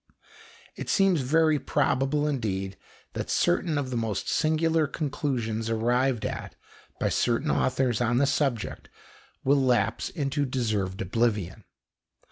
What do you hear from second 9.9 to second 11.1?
into deserved